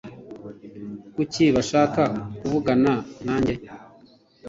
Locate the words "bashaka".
1.55-2.01